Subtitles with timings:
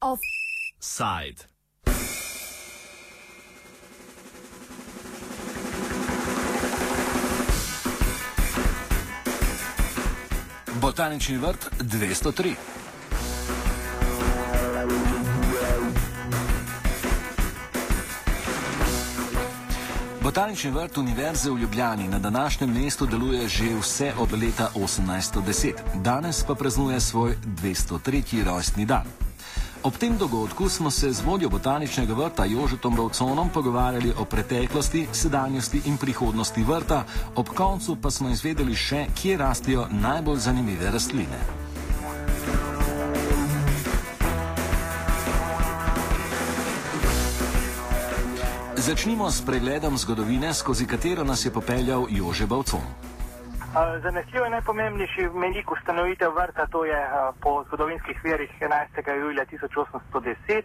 [0.00, 1.48] Offside.
[10.80, 12.54] Botanični vrt 203.
[20.26, 26.44] Botanični vrt Univerze v Ljubljani na današnjem mestu deluje že vse od leta 1810, danes
[26.44, 28.44] pa praznuje svoj 203.
[28.44, 29.04] rojstni dan.
[29.82, 35.82] Ob tem dogodku smo se z vodjo botaničnega vrta Jožetom Rovconom pogovarjali o preteklosti, sedanjosti
[35.84, 37.04] in prihodnosti vrta,
[37.36, 41.65] ob koncu pa smo izvedeli še, kje rastijo najbolj zanimive rastline.
[48.86, 52.86] Začnimo s pregledom zgodovine, skozi katero nas je popeljal Jože Bavcon.
[54.02, 57.00] Zanesljivo je najpomembnejši menik ustanovitev vrta, to je
[57.42, 59.18] po zgodovinskih verjih 11.
[59.18, 60.62] julija 1810.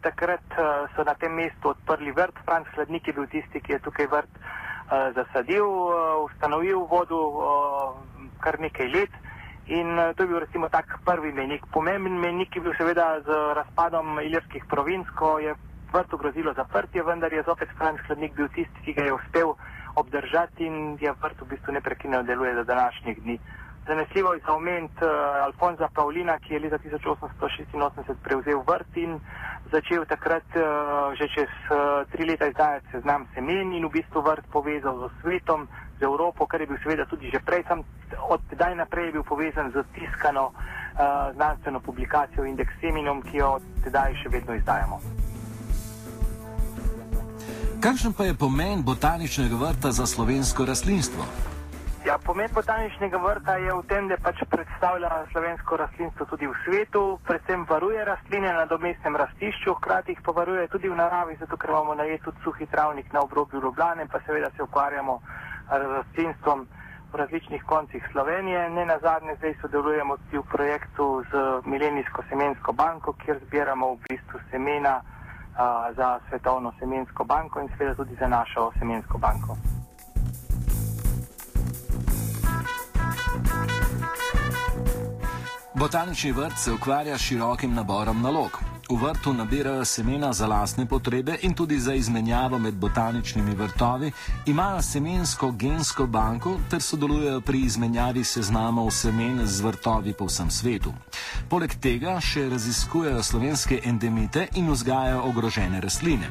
[0.00, 0.40] Takrat
[0.96, 4.32] so na tem mestu odprli vrt, Franz Hladnik je bil tisti, ki je tukaj vrt
[5.14, 5.68] zasadil,
[6.24, 7.20] ustanovil vodu
[8.40, 9.12] kar nekaj let.
[9.66, 11.60] In to je bil recimo tak prvi menik.
[11.72, 15.52] Pomemben menik je bil seveda z razpadom ilirskih provinc, ko je
[15.92, 19.54] vrtu grozilo zaprtje, vendar je zopet Franz Hladnik bil tisti, ki ga je uspel
[19.94, 23.38] obdržati in je vrt v bistvu neprekinjeno deluje do današnjih dni.
[23.88, 25.08] Zanesljivo je za oment uh,
[25.44, 29.20] Alfonza Paulina, ki je leta 1886 prevzel vrt in
[29.72, 34.44] začel takrat uh, že čez uh, tri leta izdajati seznam semen in v bistvu vrt
[34.52, 37.80] povezal z svetom, z Evropo, kar je bil seveda tudi že prej, sam
[38.28, 43.56] od tedaj naprej je bil povezan z tiskano uh, znanstveno publikacijo Index Seminom, ki jo
[43.84, 45.27] tedaj še vedno izdajamo.
[47.78, 51.22] Kakšen pa je pomen botaničnega vrta za slovensko rastlinstvo?
[52.02, 57.22] Ja, pomen botaničnega vrta je v tem, da pač predstavlja slovensko rastlinstvo tudi v svetu,
[57.22, 61.70] predvsem varuje rastline na domestnem rastišču, hkrati jih pa varuje tudi v naravi, zato ker
[61.70, 65.20] imamo na je tudi suhi travnik na obrobju Ljubljane, pa seveda se ukvarjamo
[65.70, 66.66] z rastlinstvom
[67.12, 68.70] v različnih koncih Slovenije.
[68.70, 73.98] Ne na zadnje, zdaj sodelujemo tudi v projektu z Milenijsko semensko banko, kjer zbiramo v
[74.08, 74.98] bistvu semena
[75.96, 79.56] za Svetovno semensko banko in seveda tudi za našo semensko banko.
[85.74, 88.77] Botanični vrt se ukvarja s širokim naborom nalog.
[88.88, 94.12] V vrtu nabirajo semena za lastne potrebe in tudi za izmenjavo med botaničnimi vrtovi,
[94.46, 100.94] imajo semensko gensko banko ter sodelujejo pri izmenjavi seznamov semen z vrtovi po vsem svetu.
[101.48, 106.30] Poleg tega še raziskujejo slovenske endemite in vzgajajo ogrožene rastline.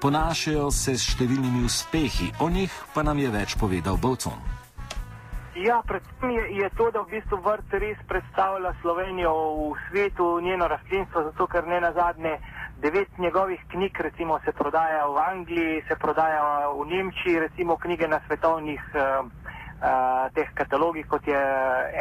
[0.00, 4.57] Ponašajo se s številnimi uspehi, o njih pa nam je več povedal Bovcon.
[5.58, 9.32] Ja, predvsem je, je to, da v bistvu vrt res predstavlja Slovenijo
[9.74, 12.38] v svetu, njeno rastlinstvo, zato ker ne na zadnje
[12.78, 18.20] devet njegovih knjig recimo se prodaja v Angliji, se prodaja v Nemčiji, recimo knjige na
[18.26, 21.42] svetovnih uh, uh, teh katalogih, kot je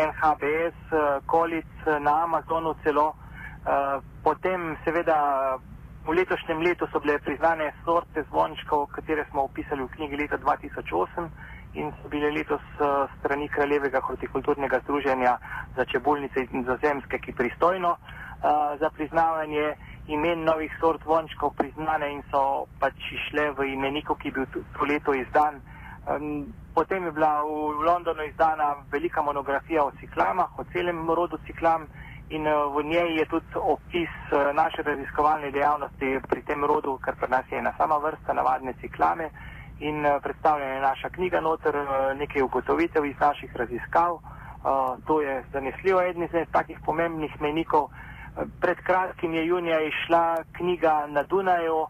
[0.05, 3.07] NHBS, uh, Kolic, na Amazonu celo.
[3.09, 5.57] Uh, potem seveda
[6.05, 11.56] v letošnjem letu so bile priznane sorte zvončkov, katere smo opisali v knjigi leta 2008
[11.77, 15.37] in so bile letos uh, strani Kraljevega hortikulturnega združenja
[15.75, 19.75] za čebulnice in za zemske, ki pristojno uh, za priznavanje
[20.07, 24.85] imen novih sort vončkov priznane in so pač išle v imeniku, ki je bil to
[24.89, 25.61] leto izdan.
[26.07, 31.85] Um, potem je bila v Londonu izdana velika monografija o ciklamah, o celem rodu ciklam
[32.29, 37.15] in uh, v njej je tudi opis uh, naše raziskovalne dejavnosti pri tem rodu, kar
[37.15, 39.29] pri nas je ena sama vrsta navadne ciklame
[39.79, 44.13] in uh, predstavljena je naša knjiga noter, uh, nekaj ugotovitev iz naših raziskav.
[44.13, 44.21] Uh,
[45.07, 47.83] to je zanesljivo eden izmed takih pomembnih menikov.
[47.83, 47.91] Uh,
[48.61, 51.89] pred kratkim je junija išla knjiga na Dunaju, uh,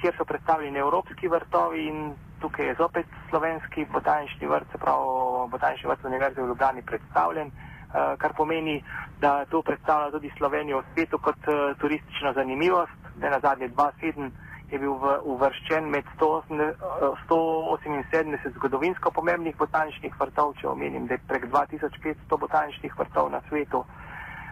[0.00, 5.88] kjer so predstavljeni evropski vrtovi in tukaj je zopet slovenski botanični vrt, se pravi botanični
[5.88, 8.84] vrt Univerze v Ljubljani predstavljen, uh, kar pomeni,
[9.20, 14.30] da to predstavlja tudi Slovenijo v svetu kot uh, turistično zanimivost, da na zadnje 2-7
[14.70, 14.92] je bil
[15.22, 22.98] uvrščen med 178 eh, zgodovinsko pomembnih botaničnih vrtov, če omenim, da je prek 2500 botaničnih
[22.98, 23.84] vrtov na svetu.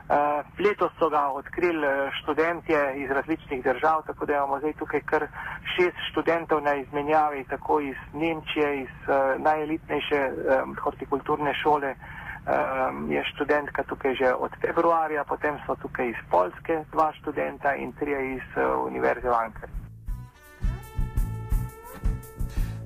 [0.04, 5.00] Uh, letos so ga odkrili eh, študentje iz različnih držav, tako da imamo zdaj tukaj
[5.00, 5.26] kar
[5.76, 11.94] šest študentov na izmenjavi, tako iz Nemčije, iz uh, najelitnejše um, hortikulturne šole.
[12.44, 17.92] Um, je študentka tukaj že od februarja, potem so tukaj iz Polske dva študenta in
[17.92, 19.83] trije iz uh, Univerze v Ankari.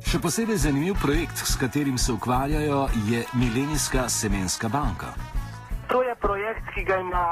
[0.09, 5.11] Še posebej zanimiv projekt, s katerim se ukvarjajo, je Milenijska semenska banka.
[5.93, 7.25] To je projekt, ki ga ima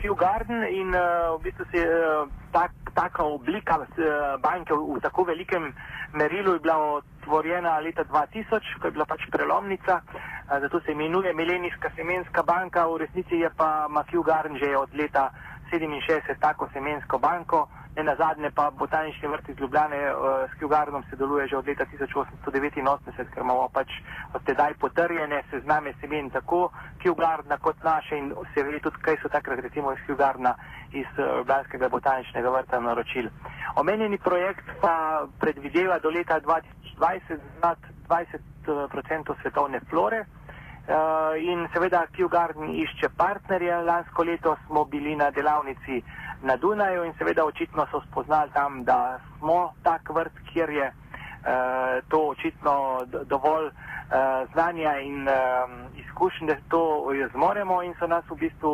[0.00, 5.26] Q Garden in uh, v bistvu se uh, tak, taka oblika uh, banke v, tako
[5.28, 5.68] velikem
[6.16, 10.00] merilu je bila otvorjena leta 2000, ko je bila pač prelomnica,
[10.48, 15.28] zato se imenuje Milenijska semenska banka, v resnici je pa Q Garden že od leta
[15.68, 17.68] 67 tako semensko banko.
[17.96, 21.66] Ne na zadnje pa botanični vrt iz Ljubljane uh, s Kjugardom se deluje že od
[21.66, 23.88] leta 1889, ker imamo pač
[24.34, 26.70] od tedaj potrjene sezname semen tako
[27.02, 30.54] Kjugardna kot naše in se ve tudi, kaj so takrat recimo iz Kjugardna
[30.92, 33.30] iz uh, Ljubljanskega botaničnega vrta naročili.
[33.76, 37.78] Omenjeni projekt pa predvideva do leta 2020 nad
[38.08, 40.24] 20% svetovne flore.
[40.82, 43.76] Uh, in seveda Kjugarden išče partnerje.
[43.82, 46.02] Lansko leto smo bili na delavnici
[46.42, 52.08] na Dunaju in seveda očitno so spoznali tam, da smo tak vrt, kjer je uh,
[52.08, 53.72] to očitno dovolj uh,
[54.52, 55.34] znanja in uh,
[55.96, 58.72] izkušenj, da to zmoremo in so nas v bistvu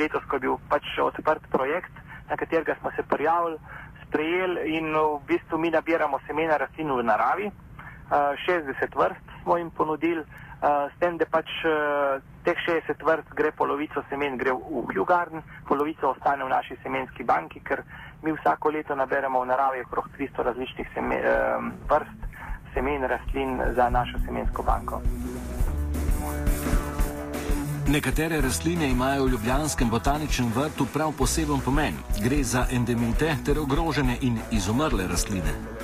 [0.00, 1.92] letos, ko je bil pač odprt projekt,
[2.30, 3.58] na katerega smo se prijavili,
[4.06, 7.50] sprejeli in v bistvu mi nabiramo semena rastlin v naravi.
[8.08, 13.34] Uh, 60 vrst smo jim ponudili, uh, s tem, da pač uh, teh 60 vrst
[13.36, 17.84] gre polovico semen gre v Kjugarn, polovico ostane v naši semenski banki, ker
[18.22, 21.20] mi vsako leto naberemo v naravi okrog 300 različnih semen,
[21.88, 22.20] vrst
[22.74, 25.02] semen rastlin za našo semensko banko.
[27.88, 31.94] Nekatere rastline imajo v Ljubljanskem botaničnem vrtu prav poseben pomen.
[32.24, 35.77] Gre za endemite ter ogrožene in izumrle rastline.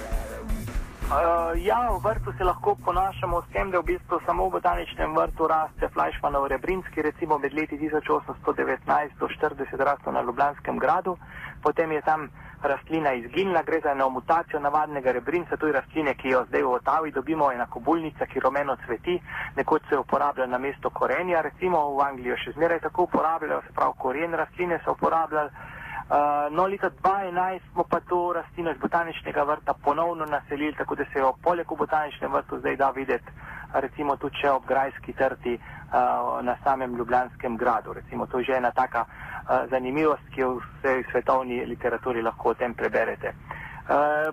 [1.05, 5.13] Uh, ja, v vrtu se lahko ponašamo s tem, da v bistvu samo v botaničnem
[5.13, 11.19] vrtu raste Flajšmanov rebrinski, recimo med leti 1819 do 40 rasto na Ljubljanskem gradu,
[11.61, 16.29] potem je tam rastlina izginila, gre za eno mutacijo navadnega rebrinca, to je rastline, ki
[16.29, 19.21] jo zdaj v Otavi dobimo, ena kobulnica, ki rumeno cveti,
[19.57, 24.01] nekoč se uporablja na mesto korenja, recimo v Angliji še zmeraj tako uporabljajo, se pravi
[24.01, 25.74] koren rastline so uporabljali.
[26.05, 31.05] Uh, no, leta 2011 smo pa to rastlino iz botaničnega vrta ponovno naselili, tako da
[31.05, 33.33] se jo poleg v botaničnem vrtu zdaj da videti,
[33.73, 37.93] recimo tudi če ob grajski trti uh, na samem Ljubljanskem gradu.
[37.93, 42.51] Recimo, to je že ena taka uh, zanimivost, ki jo v vsej svetovni literaturi lahko
[42.51, 43.29] o tem preberete.
[43.29, 43.54] Uh,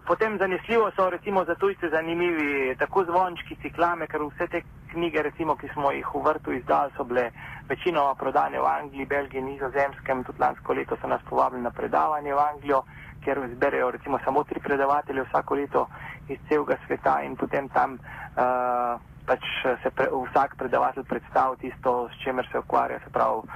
[0.07, 4.61] potem zanesljivo so recimo za tujce zanimivi tako zvončki, ciklame, ker vse te
[4.91, 7.31] knjige, recimo, ki smo jih v vrtu izdali, so bile
[7.67, 10.23] večinoma prodane v Angliji, Belgiji, Nizozemskem.
[10.23, 12.83] Tudi lansko leto so nas povabili na predavanje v Anglijo,
[13.23, 15.87] kjer izberejo recimo samo tri predavatelje vsako leto
[16.27, 19.47] iz celega sveta in potem tam uh, pač
[19.83, 23.47] se pre, vsak predavatelj predstavi tisto, s čemer se ukvarja, se pravi uh,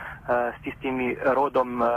[0.55, 1.01] s tistim
[1.35, 1.89] rodom, uh,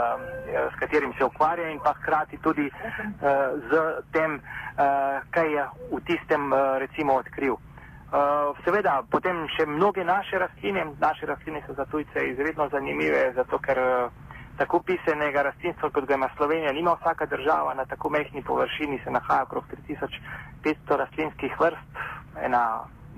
[0.73, 3.71] s katerim se ukvarja in pa hkrati tudi uh, z
[4.11, 5.63] tem, uh, kaj je
[5.95, 7.55] v tistem uh, recimo odkril.
[7.55, 13.61] Uh, seveda, potem še mnoge naše rastline, naše rastline so za tujce izredno zanimive, zato
[13.63, 14.29] ker uh,
[14.59, 19.11] tako pisanega rastlinstva, kot ga ima Slovenija, nima vsaka država na tako mehki površini, se
[19.11, 22.01] nahaja okrog 3500 rastlinskih vrst,
[22.43, 22.63] ena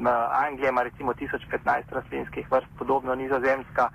[0.09, 3.89] Anglija ima recimo 1015 rastlinskih vrst, podobno nizozemska,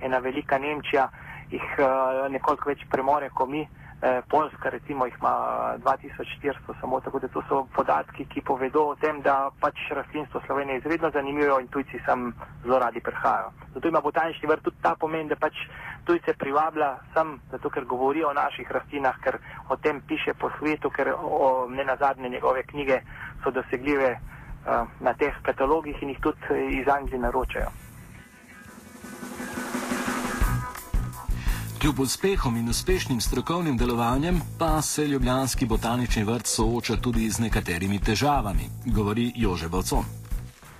[0.00, 1.08] ena velika Nemčija
[1.50, 3.66] jih uh, nekoliko več premore kot mi.
[4.02, 5.32] Eh, Poljska recimo jih ima
[5.78, 10.78] 2400 samo, tako da to so podatki, ki povedo o tem, da pač rastlinstvo Slovenije
[10.78, 13.50] izredno zanimivo in tujci sem zelo radi prihajajo.
[13.74, 15.58] Zato ima botanični vrt tudi ta pomen, da pač
[16.04, 20.90] tujce privablja sem, zato ker govori o naših rastlinah, ker o tem piše po svetu,
[20.90, 23.00] ker o, ne na zadnje njegove knjige
[23.42, 24.18] so dosegljive
[25.00, 27.70] na teh katalogih in jih tudi iz Anglije naročajo.
[31.80, 37.98] Kljub uspehom in uspešnim strokovnim delovanjem pa se Ljubljanski botanični vrt sooča tudi z nekaterimi
[38.00, 38.64] težavami,
[38.96, 40.04] govori Jože Balcon.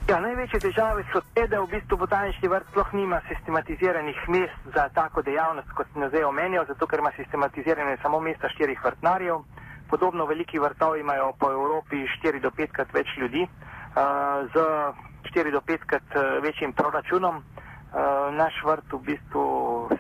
[0.09, 4.89] Ja, največje težave so te, da v bistvu botanični vrt sploh nima sistematiziranih mest za
[4.95, 9.45] tako dejavnost, kot sem zdaj omenil, zato ker ima sistematizirane samo mesta štirih vrtnarjev.
[9.91, 13.78] Podobno veliki vrtovi imajo po Evropi 4 do 5 krat več ljudi, uh,
[14.53, 14.57] z
[15.33, 17.37] 4 do 5 krat uh, večjim proračunom.
[17.89, 19.45] Uh, naš vrt v bistvu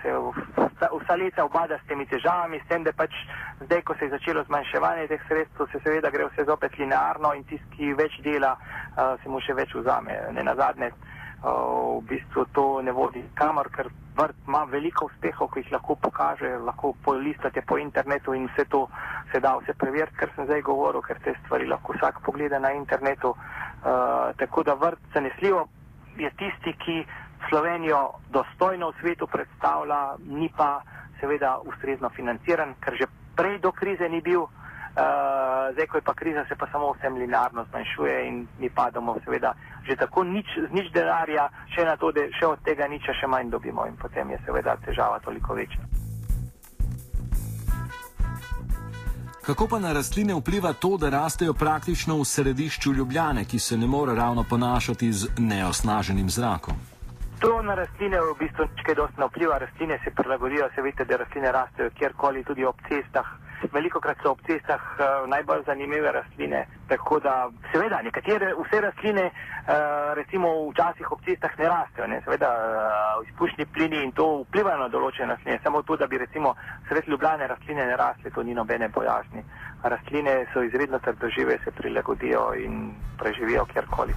[0.02, 3.14] se vsa, vsa leta obada s temi težavami, s tem, da pač
[3.64, 7.44] zdaj, ko se je začelo zmanjševanje teh sredstev, se seveda gre vse zopet linearno in
[7.48, 10.20] tisti, ki več dela, uh, se mu še več vzame.
[10.36, 15.52] Ne na zadnje, uh, v bistvu to ne vodi kamor, ker vrt ima veliko uspehov,
[15.52, 18.88] ki jih lahko pokaže, lahko polistate po internetu in vse to
[19.32, 22.72] se da vse preveriti, ker sem zdaj govoril, ker te stvari lahko vsak pogleda na
[22.74, 23.34] internetu.
[23.78, 25.68] Uh, tako da vrt zanesljivo
[26.18, 27.06] je tisti, ki
[27.48, 30.82] Slovenijo dostojno v svetu predstavlja, ni pa
[31.20, 34.48] seveda ustrezno financiran, ker že prej do krize ni bil.
[34.98, 39.14] Uh, zdaj, ko je pa kriza, se pa samo vse linearno zmanjšuje in mi padamo,
[39.24, 39.54] seveda,
[39.86, 43.30] že tako nič, z nič denarja, še na to, da še od tega nič še
[43.30, 45.86] manj dobimo in potem je seveda težava toliko večja.
[49.46, 53.86] Kako pa na rastline vpliva to, da rastejo praktično v središču Ljubljane, ki se ne
[53.86, 56.74] more ravno ponašati z neosnaženim zrakom?
[57.40, 59.58] To na rastline v bistvu nekaj dosti ne vpliva.
[59.58, 63.30] Rastline se prilagodijo, se vidite, da rastline rastejo kjerkoli, tudi ob cestah.
[63.72, 66.66] Veliko krat so ob cestah uh, najbolj zanimive rastline.
[66.88, 72.08] Tako da, seveda, nekatere, vse rastline, uh, recimo včasih ob cestah ne rastejo.
[72.24, 75.58] Seveda, uh, izpušni plini in to vplivajo na določene rastline.
[75.62, 76.54] Samo to, da bi recimo
[76.88, 79.44] sred ljubljane rastline ne rasle, to ni nobene pojasni.
[79.82, 84.14] Rastline so izredno trdožive, se prilagodijo in preživijo kjerkoli.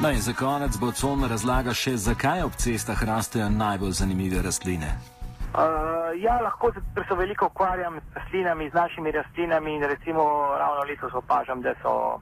[0.00, 5.15] No za konec bo Con razlaga še, zakaj ob cestah rastejo najbolj zanimive rastline.
[5.56, 10.22] Uh, ja, lahko se so veliko ukvarjam s rastlinami, z našimi rastlinami in recimo
[10.58, 12.20] ravno letos opažam, da so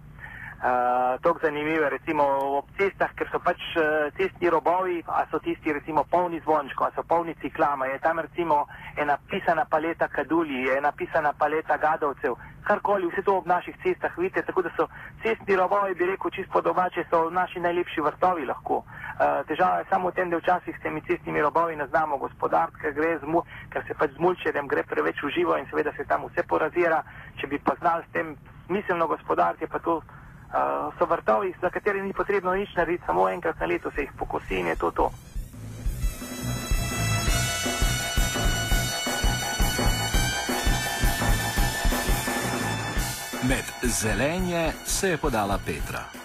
[0.64, 2.24] uh, tako zanimive, recimo
[2.58, 6.92] ob cestah, ker so pač uh, cestni robovi, a so tisti recimo polni zvončko, a
[6.96, 8.66] so polni ciklama, je tam recimo
[8.96, 14.42] ena pisana paleta kadulji, ena pisana paleta gadovcev, karkoli, vse to ob naših cestah vidite,
[14.42, 14.88] tako da so
[15.22, 18.80] cestni robovi, bi rekel, čisto domače, so naši najlepši vrtovi lahko.
[19.14, 22.80] Uh, težava je samo v tem, da včasih s temi cestnimi robovi ne znamo gospodariti,
[22.80, 22.96] ker,
[23.70, 27.04] ker se pač z mulčerjem gre preveč v živo in seveda se tam vse porazira.
[27.38, 30.00] Če bi pa znali s tem smiselno gospodariti, pa to
[30.54, 34.12] uh, so vrtovi, za katere ni potrebno nič narediti, samo enkrat na leto se jih
[34.18, 35.10] pokosi in je to to.
[43.48, 46.23] Med zelenje se je podala Petra.